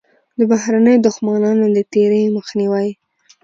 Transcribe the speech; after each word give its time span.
د 0.37 0.39
بهرنیو 0.51 1.03
دښمنانو 1.05 1.65
له 1.75 1.81
تېري 1.93 2.21
مخنیوی. 2.37 2.89